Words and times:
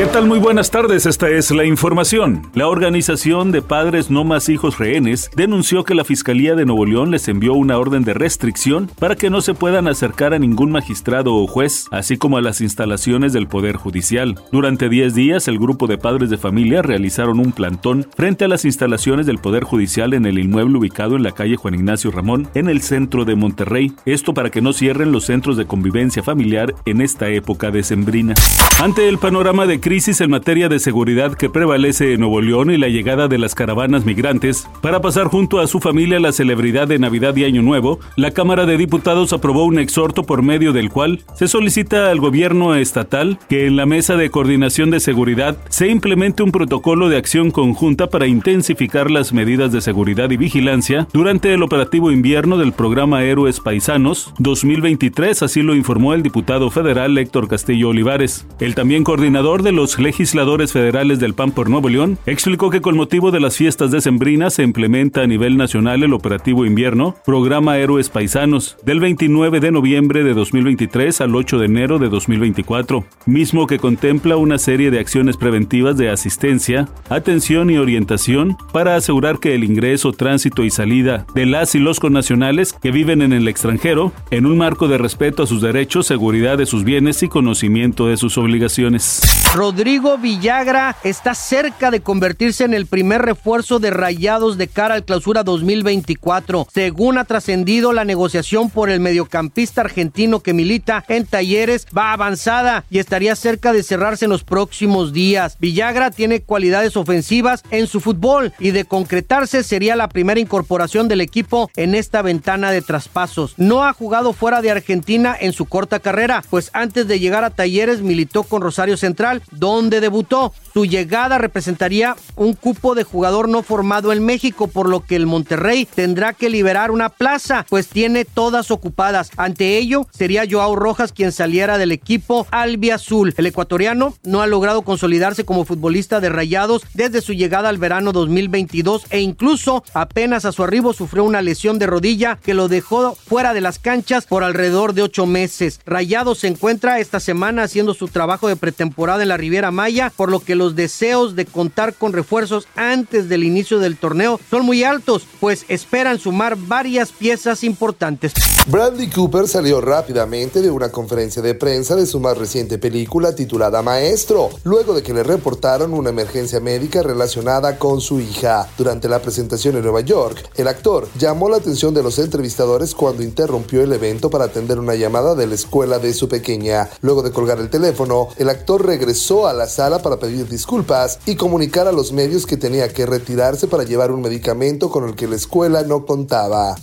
¿Qué 0.00 0.06
tal? 0.06 0.26
Muy 0.26 0.38
buenas 0.38 0.70
tardes, 0.70 1.04
esta 1.04 1.28
es 1.28 1.50
la 1.50 1.66
información. 1.66 2.50
La 2.54 2.68
organización 2.68 3.52
de 3.52 3.60
Padres 3.60 4.10
No 4.10 4.24
Más 4.24 4.48
Hijos 4.48 4.78
Rehenes 4.78 5.30
denunció 5.36 5.84
que 5.84 5.94
la 5.94 6.06
Fiscalía 6.06 6.54
de 6.54 6.64
Nuevo 6.64 6.86
León 6.86 7.10
les 7.10 7.28
envió 7.28 7.52
una 7.52 7.76
orden 7.76 8.02
de 8.02 8.14
restricción 8.14 8.90
para 8.98 9.14
que 9.14 9.28
no 9.28 9.42
se 9.42 9.52
puedan 9.52 9.88
acercar 9.88 10.32
a 10.32 10.38
ningún 10.38 10.70
magistrado 10.70 11.34
o 11.34 11.46
juez, 11.46 11.86
así 11.90 12.16
como 12.16 12.38
a 12.38 12.40
las 12.40 12.62
instalaciones 12.62 13.34
del 13.34 13.46
Poder 13.46 13.76
Judicial. 13.76 14.40
Durante 14.50 14.88
10 14.88 15.14
días, 15.14 15.48
el 15.48 15.58
grupo 15.58 15.86
de 15.86 15.98
padres 15.98 16.30
de 16.30 16.38
familia 16.38 16.80
realizaron 16.80 17.38
un 17.38 17.52
plantón 17.52 18.06
frente 18.16 18.46
a 18.46 18.48
las 18.48 18.64
instalaciones 18.64 19.26
del 19.26 19.36
Poder 19.36 19.64
Judicial 19.64 20.14
en 20.14 20.24
el 20.24 20.38
inmueble 20.38 20.78
ubicado 20.78 21.16
en 21.16 21.24
la 21.24 21.32
calle 21.32 21.56
Juan 21.56 21.74
Ignacio 21.74 22.10
Ramón, 22.10 22.48
en 22.54 22.70
el 22.70 22.80
centro 22.80 23.26
de 23.26 23.36
Monterrey. 23.36 23.92
Esto 24.06 24.32
para 24.32 24.48
que 24.48 24.62
no 24.62 24.72
cierren 24.72 25.12
los 25.12 25.26
centros 25.26 25.58
de 25.58 25.66
convivencia 25.66 26.22
familiar 26.22 26.74
en 26.86 27.02
esta 27.02 27.28
época 27.28 27.70
decembrina. 27.70 28.34
Ante 28.80 29.06
el 29.06 29.18
panorama 29.18 29.66
de 29.66 29.78
crisis 29.90 30.20
en 30.20 30.30
materia 30.30 30.68
de 30.68 30.78
seguridad 30.78 31.34
que 31.34 31.50
prevalece 31.50 32.12
en 32.12 32.20
Nuevo 32.20 32.40
León 32.40 32.70
y 32.70 32.76
la 32.76 32.86
llegada 32.86 33.26
de 33.26 33.38
las 33.38 33.56
caravanas 33.56 34.04
migrantes, 34.04 34.68
para 34.80 35.00
pasar 35.00 35.26
junto 35.26 35.58
a 35.58 35.66
su 35.66 35.80
familia 35.80 36.20
la 36.20 36.30
celebridad 36.30 36.86
de 36.86 37.00
Navidad 37.00 37.34
y 37.34 37.42
Año 37.42 37.60
Nuevo, 37.60 37.98
la 38.14 38.30
Cámara 38.30 38.66
de 38.66 38.76
Diputados 38.76 39.32
aprobó 39.32 39.64
un 39.64 39.80
exhorto 39.80 40.22
por 40.22 40.42
medio 40.42 40.72
del 40.72 40.90
cual 40.90 41.24
se 41.34 41.48
solicita 41.48 42.08
al 42.08 42.20
gobierno 42.20 42.76
estatal 42.76 43.40
que 43.48 43.66
en 43.66 43.74
la 43.74 43.84
mesa 43.84 44.14
de 44.14 44.30
coordinación 44.30 44.92
de 44.92 45.00
seguridad 45.00 45.56
se 45.70 45.88
implemente 45.88 46.44
un 46.44 46.52
protocolo 46.52 47.08
de 47.08 47.16
acción 47.16 47.50
conjunta 47.50 48.06
para 48.06 48.28
intensificar 48.28 49.10
las 49.10 49.32
medidas 49.32 49.72
de 49.72 49.80
seguridad 49.80 50.30
y 50.30 50.36
vigilancia 50.36 51.08
durante 51.12 51.52
el 51.52 51.64
operativo 51.64 52.12
invierno 52.12 52.58
del 52.58 52.72
programa 52.72 53.24
Héroes 53.24 53.58
Paisanos 53.58 54.32
2023, 54.38 55.42
así 55.42 55.62
lo 55.62 55.74
informó 55.74 56.14
el 56.14 56.22
diputado 56.22 56.70
federal 56.70 57.18
Héctor 57.18 57.48
Castillo 57.48 57.88
Olivares. 57.88 58.46
El 58.60 58.76
también 58.76 59.02
coordinador 59.02 59.64
de 59.64 59.69
los 59.72 59.98
legisladores 59.98 60.72
federales 60.72 61.18
del 61.18 61.34
PAN 61.34 61.52
por 61.52 61.70
Nuevo 61.70 61.88
León, 61.88 62.18
explicó 62.26 62.70
que 62.70 62.80
con 62.80 62.96
motivo 62.96 63.30
de 63.30 63.40
las 63.40 63.56
fiestas 63.56 63.90
decembrinas 63.90 64.54
se 64.54 64.62
implementa 64.62 65.22
a 65.22 65.26
nivel 65.26 65.56
nacional 65.56 66.02
el 66.02 66.12
operativo 66.12 66.64
invierno, 66.64 67.16
programa 67.24 67.78
Héroes 67.78 68.08
Paisanos, 68.08 68.76
del 68.84 69.00
29 69.00 69.60
de 69.60 69.70
noviembre 69.70 70.24
de 70.24 70.34
2023 70.34 71.20
al 71.20 71.34
8 71.34 71.58
de 71.58 71.66
enero 71.66 71.98
de 71.98 72.08
2024, 72.08 73.04
mismo 73.26 73.66
que 73.66 73.78
contempla 73.78 74.36
una 74.36 74.58
serie 74.58 74.90
de 74.90 74.98
acciones 74.98 75.36
preventivas 75.36 75.96
de 75.96 76.10
asistencia, 76.10 76.88
atención 77.08 77.70
y 77.70 77.78
orientación 77.78 78.56
para 78.72 78.96
asegurar 78.96 79.38
que 79.38 79.54
el 79.54 79.64
ingreso, 79.64 80.12
tránsito 80.12 80.64
y 80.64 80.70
salida 80.70 81.26
de 81.34 81.46
las 81.46 81.74
y 81.74 81.78
los 81.78 82.00
connacionales 82.00 82.72
que 82.72 82.90
viven 82.90 83.22
en 83.22 83.32
el 83.32 83.48
extranjero, 83.48 84.12
en 84.30 84.46
un 84.46 84.58
marco 84.58 84.88
de 84.88 84.98
respeto 84.98 85.42
a 85.42 85.46
sus 85.46 85.62
derechos, 85.62 86.06
seguridad 86.06 86.58
de 86.58 86.66
sus 86.66 86.84
bienes 86.84 87.22
y 87.22 87.28
conocimiento 87.28 88.06
de 88.06 88.16
sus 88.16 88.38
obligaciones. 88.38 89.20
Rodrigo 89.60 90.16
Villagra 90.16 90.96
está 91.04 91.34
cerca 91.34 91.90
de 91.90 92.00
convertirse 92.00 92.64
en 92.64 92.72
el 92.72 92.86
primer 92.86 93.20
refuerzo 93.20 93.78
de 93.78 93.90
Rayados 93.90 94.56
de 94.56 94.68
cara 94.68 94.94
al 94.94 95.04
clausura 95.04 95.42
2024. 95.42 96.66
Según 96.72 97.18
ha 97.18 97.26
trascendido, 97.26 97.92
la 97.92 98.06
negociación 98.06 98.70
por 98.70 98.88
el 98.88 99.00
mediocampista 99.00 99.82
argentino 99.82 100.40
que 100.40 100.54
milita 100.54 101.04
en 101.08 101.26
Talleres 101.26 101.86
va 101.94 102.14
avanzada 102.14 102.86
y 102.88 103.00
estaría 103.00 103.36
cerca 103.36 103.74
de 103.74 103.82
cerrarse 103.82 104.24
en 104.24 104.30
los 104.30 104.44
próximos 104.44 105.12
días. 105.12 105.58
Villagra 105.60 106.10
tiene 106.10 106.40
cualidades 106.40 106.96
ofensivas 106.96 107.62
en 107.70 107.86
su 107.86 108.00
fútbol 108.00 108.54
y 108.60 108.70
de 108.70 108.86
concretarse 108.86 109.62
sería 109.62 109.94
la 109.94 110.08
primera 110.08 110.40
incorporación 110.40 111.06
del 111.06 111.20
equipo 111.20 111.70
en 111.76 111.94
esta 111.94 112.22
ventana 112.22 112.70
de 112.70 112.80
traspasos. 112.80 113.52
No 113.58 113.84
ha 113.84 113.92
jugado 113.92 114.32
fuera 114.32 114.62
de 114.62 114.70
Argentina 114.70 115.36
en 115.38 115.52
su 115.52 115.66
corta 115.66 116.00
carrera, 116.00 116.42
pues 116.48 116.70
antes 116.72 117.06
de 117.06 117.20
llegar 117.20 117.44
a 117.44 117.50
Talleres 117.50 118.00
militó 118.00 118.44
con 118.44 118.62
Rosario 118.62 118.96
Central 118.96 119.42
donde 119.50 120.00
debutó. 120.00 120.52
Su 120.72 120.84
llegada 120.84 121.38
representaría 121.38 122.16
un 122.36 122.54
cupo 122.54 122.94
de 122.94 123.04
jugador 123.04 123.48
no 123.48 123.62
formado 123.62 124.12
en 124.12 124.24
México, 124.24 124.68
por 124.68 124.88
lo 124.88 125.04
que 125.04 125.16
el 125.16 125.26
Monterrey 125.26 125.86
tendrá 125.86 126.32
que 126.32 126.48
liberar 126.48 126.90
una 126.90 127.08
plaza, 127.08 127.66
pues 127.68 127.88
tiene 127.88 128.24
todas 128.24 128.70
ocupadas. 128.70 129.30
Ante 129.36 129.78
ello, 129.78 130.06
sería 130.12 130.44
Joao 130.48 130.76
Rojas 130.76 131.12
quien 131.12 131.32
saliera 131.32 131.78
del 131.78 131.92
equipo 131.92 132.46
albiazul. 132.50 133.34
El 133.36 133.46
ecuatoriano 133.46 134.14
no 134.22 134.42
ha 134.42 134.46
logrado 134.46 134.82
consolidarse 134.82 135.44
como 135.44 135.64
futbolista 135.64 136.20
de 136.20 136.28
Rayados 136.28 136.82
desde 136.94 137.20
su 137.20 137.32
llegada 137.32 137.68
al 137.68 137.78
verano 137.78 138.12
2022 138.12 139.06
e 139.10 139.20
incluso 139.20 139.84
apenas 139.92 140.44
a 140.44 140.52
su 140.52 140.62
arribo 140.62 140.92
sufrió 140.92 141.24
una 141.24 141.42
lesión 141.42 141.78
de 141.78 141.86
rodilla 141.86 142.38
que 142.42 142.54
lo 142.54 142.68
dejó 142.68 143.14
fuera 143.14 143.54
de 143.54 143.60
las 143.60 143.78
canchas 143.78 144.26
por 144.26 144.44
alrededor 144.44 144.94
de 144.94 145.02
ocho 145.02 145.26
meses. 145.26 145.80
Rayados 145.86 146.38
se 146.38 146.48
encuentra 146.48 147.00
esta 147.00 147.20
semana 147.20 147.64
haciendo 147.64 147.94
su 147.94 148.08
trabajo 148.08 148.48
de 148.48 148.56
pretemporada 148.56 149.22
en 149.22 149.28
la 149.28 149.36
Riviera 149.40 149.70
Maya, 149.70 150.12
por 150.14 150.30
lo 150.30 150.40
que 150.40 150.54
los 150.54 150.76
deseos 150.76 151.34
de 151.34 151.46
contar 151.46 151.94
con 151.94 152.12
refuerzos 152.12 152.68
antes 152.76 153.28
del 153.28 153.44
inicio 153.44 153.78
del 153.78 153.96
torneo 153.96 154.38
son 154.50 154.64
muy 154.64 154.84
altos, 154.84 155.26
pues 155.40 155.64
esperan 155.68 156.18
sumar 156.18 156.56
varias 156.56 157.10
piezas 157.10 157.64
importantes. 157.64 158.32
Bradley 158.66 159.08
Cooper 159.08 159.48
salió 159.48 159.80
rápidamente 159.80 160.60
de 160.60 160.70
una 160.70 160.90
conferencia 160.90 161.42
de 161.42 161.54
prensa 161.54 161.96
de 161.96 162.06
su 162.06 162.20
más 162.20 162.36
reciente 162.36 162.78
película 162.78 163.34
titulada 163.34 163.82
Maestro, 163.82 164.50
luego 164.64 164.94
de 164.94 165.02
que 165.02 165.14
le 165.14 165.22
reportaron 165.22 165.94
una 165.94 166.10
emergencia 166.10 166.60
médica 166.60 167.02
relacionada 167.02 167.78
con 167.78 168.00
su 168.00 168.20
hija. 168.20 168.68
Durante 168.76 169.08
la 169.08 169.22
presentación 169.22 169.76
en 169.76 169.82
Nueva 169.82 170.02
York, 170.02 170.50
el 170.56 170.68
actor 170.68 171.08
llamó 171.18 171.48
la 171.48 171.56
atención 171.56 171.94
de 171.94 172.02
los 172.02 172.18
entrevistadores 172.18 172.94
cuando 172.94 173.22
interrumpió 173.22 173.82
el 173.82 173.92
evento 173.92 174.28
para 174.28 174.44
atender 174.44 174.78
una 174.78 174.94
llamada 174.94 175.34
de 175.34 175.46
la 175.46 175.54
escuela 175.54 175.98
de 175.98 176.12
su 176.12 176.28
pequeña. 176.28 176.90
Luego 177.00 177.22
de 177.22 177.32
colgar 177.32 177.58
el 177.58 177.70
teléfono, 177.70 178.28
el 178.36 178.50
actor 178.50 178.84
regresó 179.30 179.46
a 179.46 179.52
la 179.52 179.66
sala 179.66 180.00
para 180.00 180.16
pedir 180.16 180.48
disculpas 180.48 181.20
y 181.24 181.36
comunicar 181.36 181.86
a 181.86 181.92
los 181.92 182.12
medios 182.12 182.46
que 182.46 182.56
tenía 182.56 182.92
que 182.92 183.06
retirarse 183.06 183.68
para 183.68 183.84
llevar 183.84 184.10
un 184.10 184.22
medicamento 184.22 184.90
con 184.90 185.08
el 185.08 185.14
que 185.14 185.28
la 185.28 185.36
escuela 185.36 185.82
no 185.82 186.04
contaba. 186.04 186.74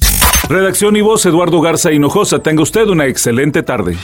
Redacción 0.47 0.96
y 0.96 1.02
voz 1.02 1.25
Eduardo 1.25 1.59
Garza 1.59 1.91
Hinojosa. 1.91 2.40
Tenga 2.40 2.63
usted 2.63 2.88
una 2.88 3.06
excelente 3.06 3.63
tarde. 3.63 3.97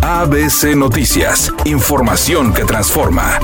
ABC 0.00 0.74
Noticias. 0.74 1.52
Información 1.66 2.54
que 2.54 2.64
transforma. 2.64 3.38